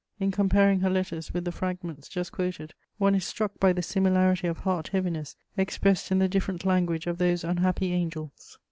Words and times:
In 0.19 0.31
comparing 0.31 0.79
her 0.79 0.89
letters 0.89 1.31
with 1.31 1.45
the 1.45 1.51
fragments 1.51 2.09
just 2.09 2.31
quoted, 2.31 2.73
one 2.97 3.13
is 3.13 3.23
struck 3.23 3.59
by 3.59 3.71
the 3.71 3.83
similarity 3.83 4.47
of 4.47 4.57
heart 4.57 4.87
heaviness 4.87 5.35
expressed 5.57 6.11
in 6.11 6.17
the 6.17 6.27
different 6.27 6.65
language 6.65 7.05
of 7.05 7.19
those 7.19 7.43
unhappy 7.43 7.93
angels. 7.93 8.57